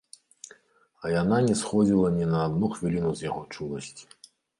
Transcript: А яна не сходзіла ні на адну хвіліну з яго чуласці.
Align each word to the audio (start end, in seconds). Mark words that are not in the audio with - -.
А 1.03 1.09
яна 1.21 1.37
не 1.47 1.55
сходзіла 1.59 2.07
ні 2.15 2.25
на 2.31 2.39
адну 2.47 2.71
хвіліну 2.77 3.11
з 3.21 3.27
яго 3.29 3.43
чуласці. 3.53 4.09